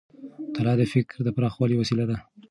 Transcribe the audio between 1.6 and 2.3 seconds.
وسیله ده.